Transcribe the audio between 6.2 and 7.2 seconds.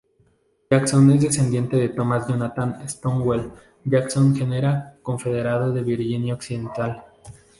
Occidental.